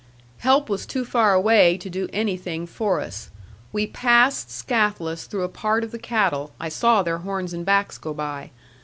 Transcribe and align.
Help 0.39 0.67
was 0.67 0.87
too 0.87 1.05
far 1.05 1.35
away 1.35 1.77
to 1.77 1.87
do 1.87 2.09
anything 2.11 2.65
for 2.65 3.01
us. 3.01 3.29
We 3.71 3.85
passed 3.85 4.49
scatheless 4.49 5.25
through 5.27 5.43
a 5.43 5.47
part 5.47 5.83
of 5.83 5.91
the 5.91 5.99
cattle, 5.99 6.53
I 6.59 6.69
saw 6.69 7.03
their 7.03 7.19
horns 7.19 7.53
and 7.53 7.63
backs 7.63 7.99
go 7.99 8.11
by. 8.11 8.49